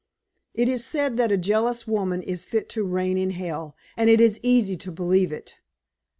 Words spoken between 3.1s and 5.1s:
in hell, and it is easy to